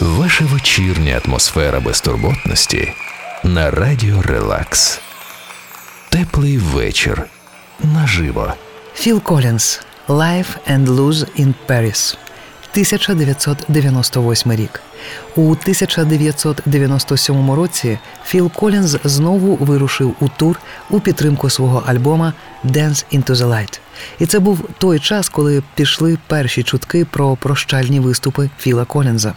Ваша 0.00 0.44
вечірня 0.44 1.20
атмосфера 1.24 1.80
безтурботності 1.80 2.92
на 3.44 3.70
радіо 3.70 4.22
Релакс. 4.22 5.00
Теплий 6.08 6.58
вечір 6.58 7.22
наживо. 7.80 8.54
Філ 8.94 9.22
Колінс 9.22 9.80
Live 10.08 10.46
and 10.70 10.86
Loose 10.86 11.40
in 11.40 11.54
Paris 11.68 12.16
1998 12.74 14.52
рік. 14.52 14.80
У 15.36 15.50
1997 15.50 17.50
році 17.50 17.98
Філ 18.24 18.50
Колінз 18.50 18.98
знову 19.04 19.56
вирушив 19.56 20.14
у 20.20 20.28
тур 20.28 20.60
у 20.90 21.00
підтримку 21.00 21.50
свого 21.50 21.82
альбома 21.86 22.32
Dance 22.64 23.04
into 23.12 23.34
the 23.34 23.48
Light. 23.48 23.80
І 24.18 24.26
це 24.26 24.38
був 24.38 24.68
той 24.78 24.98
час, 24.98 25.28
коли 25.28 25.62
пішли 25.74 26.18
перші 26.26 26.62
чутки 26.62 27.04
про 27.04 27.36
прощальні 27.36 28.00
виступи 28.00 28.50
Філа 28.58 28.84
Колінза. 28.84 29.34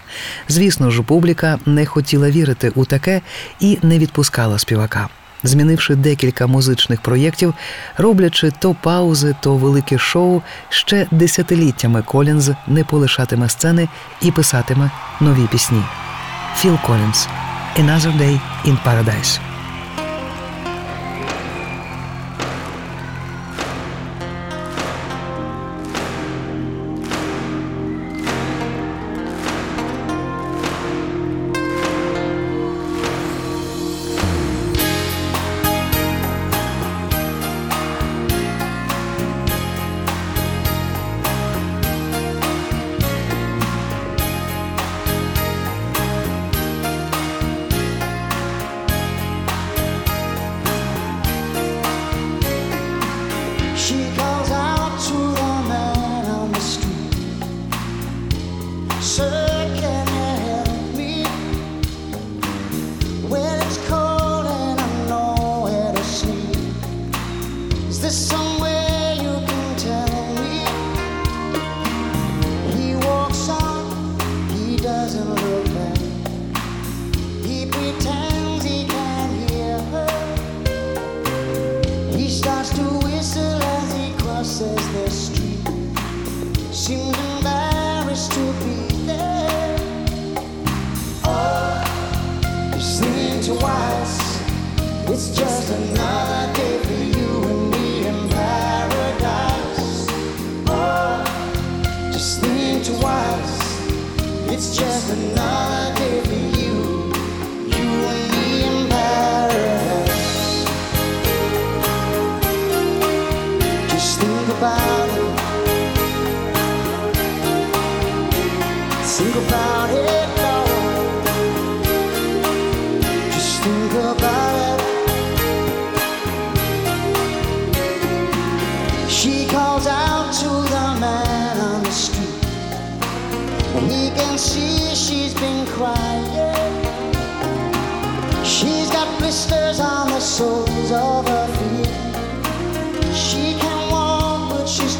Звісно 0.49 0.91
ж, 0.91 1.01
публіка 1.01 1.59
не 1.65 1.85
хотіла 1.85 2.31
вірити 2.31 2.71
у 2.75 2.85
таке 2.85 3.21
і 3.59 3.77
не 3.81 3.99
відпускала 3.99 4.59
співака 4.59 5.09
змінивши 5.47 5.95
декілька 5.95 6.47
музичних 6.47 7.01
проєктів, 7.01 7.53
роблячи 7.97 8.51
то 8.59 8.73
паузи, 8.73 9.35
то 9.41 9.55
велике 9.55 9.97
шоу, 9.97 10.41
ще 10.69 11.07
десятиліттями 11.11 12.01
Колінз 12.01 12.51
не 12.67 12.83
полишатиме 12.83 13.49
сцени 13.49 13.87
і 14.21 14.31
писатиме 14.31 14.91
нові 15.19 15.47
пісні. 15.51 15.81
Філ 16.55 16.77
Колінз 16.85 17.27
«Another 17.79 18.17
Day 18.17 18.39
in 18.65 18.77
Paradise» 18.85 19.46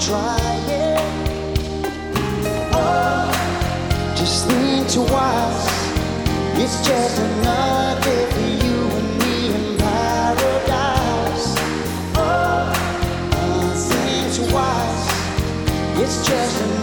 trying. 0.08 0.98
Oh, 2.72 3.28
just 4.16 4.48
think 4.48 4.88
twice. 4.90 5.68
It's 6.56 6.88
just 6.88 7.20
another 7.20 8.20
for 8.32 8.48
you 8.64 8.78
and 9.00 9.10
me 9.20 9.36
in 9.58 9.78
paradise. 9.78 11.48
Oh, 12.16 12.72
think 13.90 14.50
twice. 14.50 15.08
It's 16.02 16.26
just 16.26 16.62
another. 16.62 16.77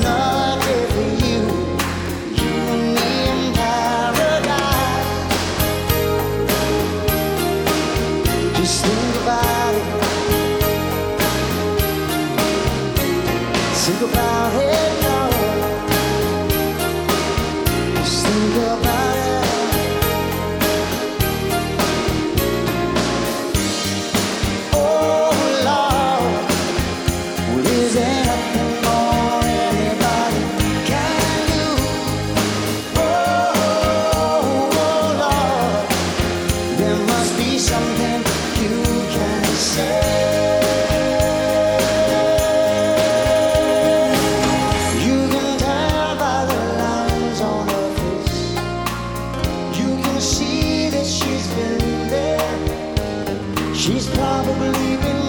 She's 53.84 54.08
probably 54.08 54.94
in 54.94 55.23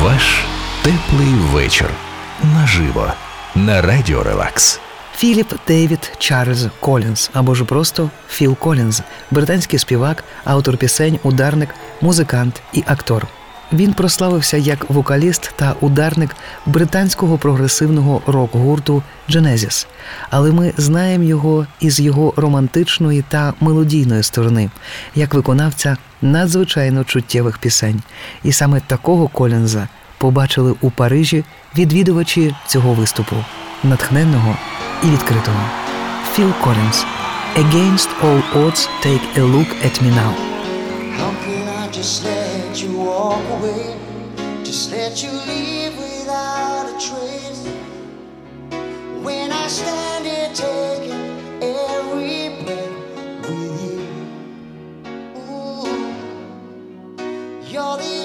Ваш 0.00 0.44
теплий 0.82 1.34
вечір 1.34 1.90
наживо 2.42 3.12
на 3.54 3.82
радіо 3.82 4.22
Релакс. 4.22 4.80
Філіп 5.16 5.52
Дейвід 5.66 6.12
Чарльз 6.18 6.66
Колінз 6.80 7.30
або 7.34 7.54
ж 7.54 7.64
просто 7.64 8.10
Філ 8.28 8.56
Колінз, 8.56 9.02
британський 9.30 9.78
співак, 9.78 10.24
автор 10.44 10.76
пісень, 10.76 11.18
ударник, 11.22 11.68
музикант 12.00 12.62
і 12.72 12.84
актор. 12.86 13.26
Він 13.72 13.92
прославився 13.92 14.56
як 14.56 14.90
вокаліст 14.90 15.52
та 15.56 15.74
ударник 15.80 16.36
британського 16.66 17.38
прогресивного 17.38 18.22
рок-гурту 18.26 19.02
Genesis. 19.28 19.86
але 20.30 20.52
ми 20.52 20.72
знаємо 20.76 21.24
його 21.24 21.66
із 21.80 22.00
його 22.00 22.32
романтичної 22.36 23.24
та 23.28 23.54
мелодійної 23.60 24.22
сторони, 24.22 24.70
як 25.14 25.34
виконавця 25.34 25.96
надзвичайно 26.22 27.04
чуттєвих 27.04 27.58
пісень. 27.58 28.02
І 28.42 28.52
саме 28.52 28.80
такого 28.80 29.28
Колінза 29.28 29.88
побачили 30.18 30.74
у 30.80 30.90
Парижі 30.90 31.44
відвідувачі 31.76 32.54
цього 32.66 32.94
виступу, 32.94 33.36
натхненного 33.84 34.56
і 35.04 35.06
відкритого. 35.06 35.60
Філ 36.34 36.52
Колінз 36.60 37.04
«Against 37.56 38.08
all 38.22 38.42
odds, 38.54 38.88
take 39.04 39.24
a 39.36 39.44
look 39.54 39.70
at 39.86 39.94
me 40.02 40.10
now». 40.20 40.32
let 42.72 42.82
you 42.82 42.96
walk 42.96 43.44
away, 43.60 43.98
just 44.64 44.90
let 44.90 45.22
you 45.22 45.30
leave 45.30 45.94
without 45.98 46.86
a 46.88 46.92
trace. 46.92 47.66
When 49.22 49.52
I 49.52 49.66
stand 49.68 50.24
here 50.24 50.50
taking 50.54 51.60
every 51.60 52.64
breath 52.64 52.96
with 53.46 53.76
you, 53.84 54.00
ooh, 55.36 55.84
you're 57.70 57.98
the 57.98 58.21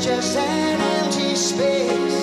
just 0.00 0.38
an 0.38 0.80
empty 0.80 1.34
space. 1.34 2.19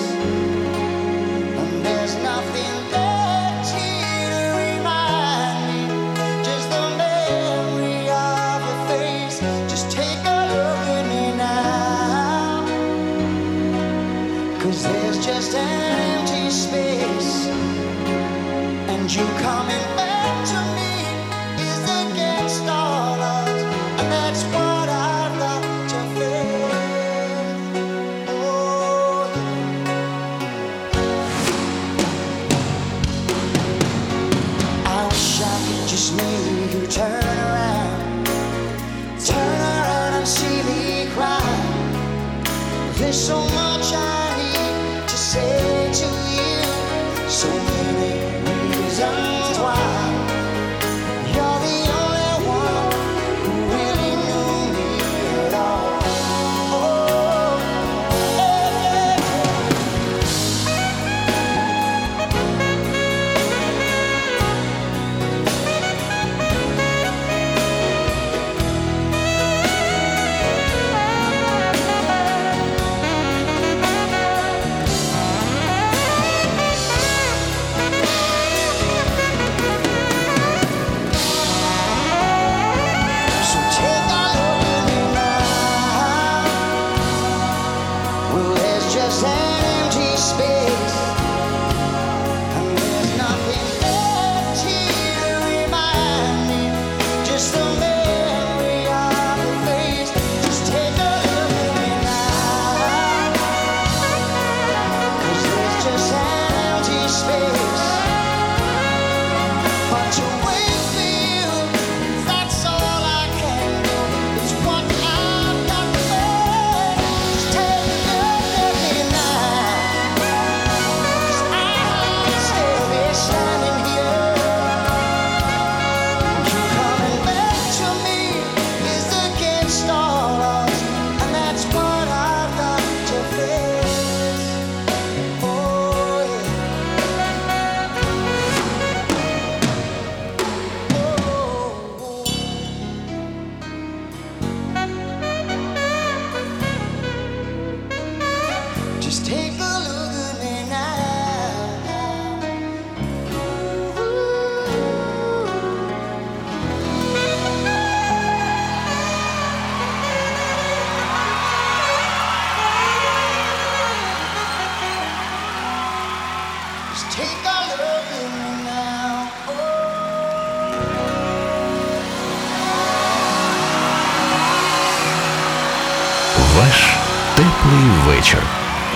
Ваш 176.58 176.96
теплий 177.36 177.90
вечір. 178.06 178.42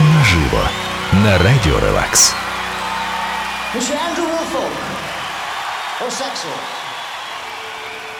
Наживо. 0.00 0.60
На 1.12 1.38
радіо 1.38 1.80
Релакс. 1.80 2.34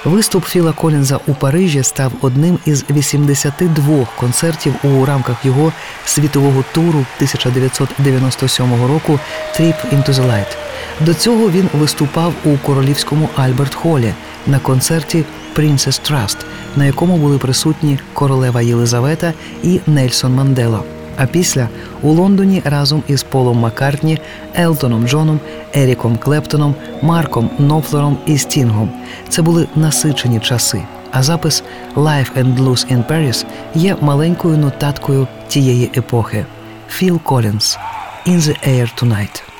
Виступ 0.05 0.45
Філа 0.45 0.73
Колінза 0.73 1.21
у 1.27 1.35
Парижі 1.35 1.83
став 1.83 2.13
одним 2.21 2.59
із 2.67 2.85
82 2.91 4.07
концертів 4.17 4.75
у 4.83 5.05
рамках 5.07 5.45
його 5.45 5.73
світового 6.05 6.65
туру 6.73 7.05
1997 7.17 8.87
року 8.87 9.21
«Trip 9.55 9.95
into 9.95 10.11
the 10.11 10.27
Light». 10.31 10.57
До 11.01 11.15
цього 11.15 11.51
він 11.51 11.69
виступав 11.73 12.35
у 12.45 12.57
королівському 12.57 13.29
Альберт 13.37 13.75
Холі– 13.75 14.15
на 14.47 14.59
концерті 14.59 15.25
«Princess 15.57 16.11
Trust», 16.11 16.37
на 16.77 16.85
якому 16.85 17.17
були 17.17 17.39
присутні 17.39 17.99
королева 18.13 18.63
Єлизавета 18.63 19.33
і 19.63 19.81
Нельсон 19.87 20.35
Мандела. 20.35 20.83
А 21.17 21.27
після 21.27 21.69
у 22.03 22.13
Лондоні 22.13 22.63
разом 22.65 23.03
із 23.09 23.23
Полом 23.23 23.59
Маккартні, 23.59 24.19
Елтоном 24.59 25.09
Джоном, 25.09 25.41
Еріком 25.75 26.17
Клептоном, 26.17 26.75
Марком 27.03 27.51
Нофлером 27.59 28.19
і 28.27 28.39
Стінгом. 28.39 28.91
Це 29.29 29.43
були 29.43 29.69
насичені 29.77 30.41
часи. 30.41 30.83
А 31.11 31.23
запис 31.23 31.63
«Life 31.97 32.33
and 32.39 32.57
Blues 32.57 32.93
in 32.93 33.07
Paris» 33.11 33.45
є 33.75 33.97
маленькою 34.01 34.57
нотаткою 34.57 35.27
тієї 35.49 35.91
епохи. 35.97 36.47
Філ 36.89 37.21
Колінс 37.21 37.79
«In 38.27 38.37
the 38.37 38.69
Air 38.69 39.05
Tonight». 39.05 39.52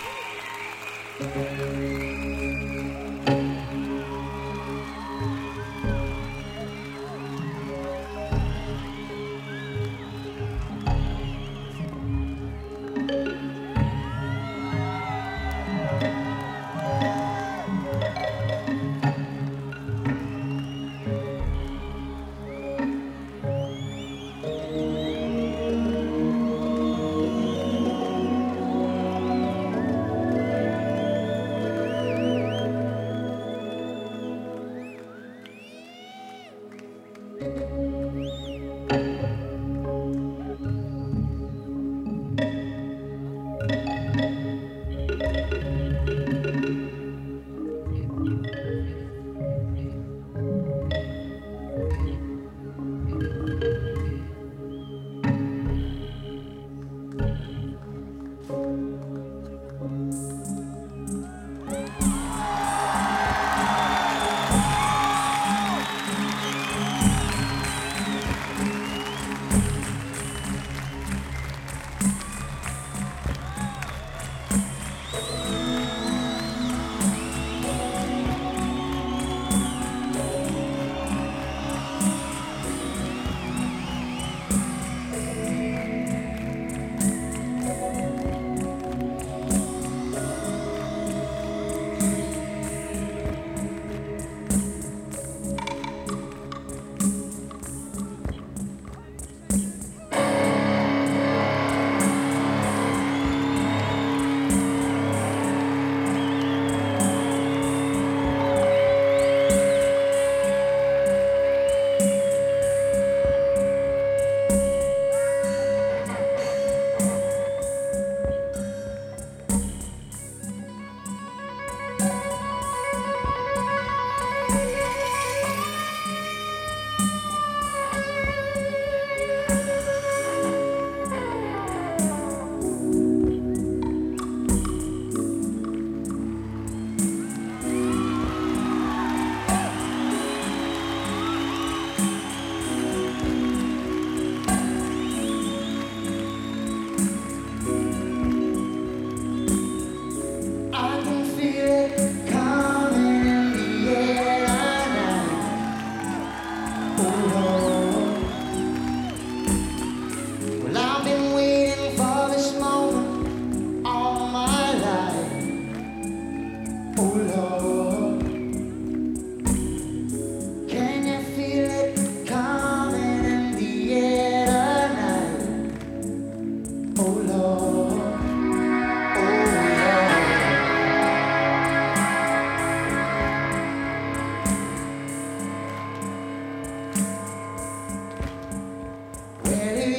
Oh. 156.99 157.32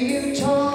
you 0.03 0.35
talk? 0.35 0.72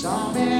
saw 0.00 0.32
me. 0.32 0.59